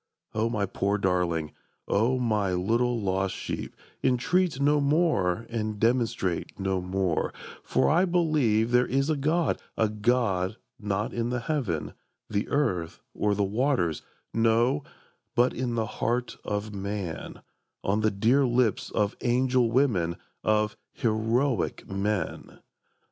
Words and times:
O 0.33 0.49
my 0.49 0.65
poor 0.65 0.97
darling, 0.97 1.51
O 1.87 2.17
my 2.17 2.53
little 2.53 2.99
lost 2.99 3.35
sheep, 3.35 3.75
Entreat 4.03 4.59
no 4.59 4.81
more 4.81 5.45
and 5.47 5.79
demonstrate 5.79 6.59
no 6.59 6.81
more; 6.81 7.31
For 7.61 7.87
I 7.87 8.05
believe 8.05 8.71
there 8.71 8.87
is 8.87 9.11
a 9.11 9.15
God, 9.15 9.61
a 9.77 9.89
God 9.89 10.57
Not 10.79 11.13
in 11.13 11.29
the 11.29 11.41
heaven, 11.41 11.93
the 12.27 12.49
earth, 12.49 12.99
or 13.13 13.35
the 13.35 13.43
waters; 13.43 14.01
no, 14.33 14.83
But 15.35 15.53
in 15.53 15.75
the 15.75 15.85
heart 15.85 16.35
of 16.43 16.73
man, 16.73 17.43
on 17.83 18.01
the 18.01 18.09
dear 18.09 18.43
lips 18.43 18.89
Of 18.89 19.15
angel 19.21 19.69
women, 19.69 20.17
of 20.43 20.75
heroic 20.93 21.87
men! 21.87 22.57